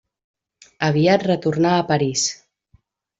[0.87, 2.25] Aviat retornà a París.